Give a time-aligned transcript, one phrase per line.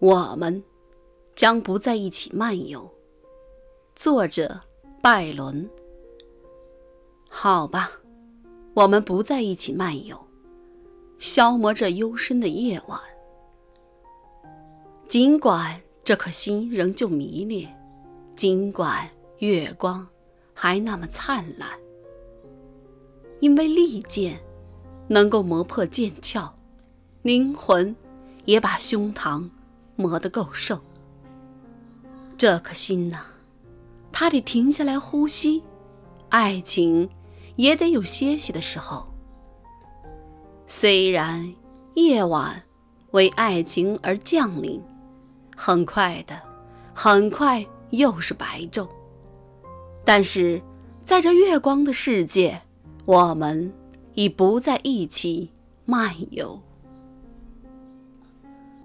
[0.00, 0.64] 我们
[1.36, 2.90] 将不在一起漫游。
[3.94, 4.62] 作者：
[5.02, 5.68] 拜伦。
[7.28, 7.90] 好吧，
[8.72, 10.18] 我们不在一起漫游，
[11.18, 12.98] 消磨这幽深的夜晚。
[15.06, 17.78] 尽管这颗心仍旧迷恋，
[18.34, 19.06] 尽管
[19.40, 20.08] 月光
[20.54, 21.68] 还那么灿烂，
[23.40, 24.40] 因为利剑
[25.08, 26.54] 能够磨破剑鞘，
[27.20, 27.94] 灵魂
[28.46, 29.50] 也把胸膛。
[30.00, 30.80] 磨得够瘦，
[32.38, 33.18] 这颗心呐，
[34.10, 35.62] 它得停下来呼吸，
[36.30, 37.10] 爱情
[37.56, 39.06] 也得有歇息的时候。
[40.66, 41.54] 虽然
[41.94, 42.62] 夜晚
[43.10, 44.82] 为爱情而降临，
[45.54, 46.40] 很快的，
[46.94, 48.88] 很快又是白昼，
[50.04, 50.62] 但是
[51.02, 52.62] 在这月光的世界，
[53.04, 53.70] 我们
[54.14, 55.50] 已不在一起
[55.84, 56.62] 漫游。